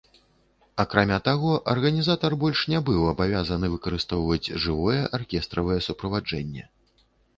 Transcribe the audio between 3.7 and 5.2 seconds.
выкарыстоўваць жывое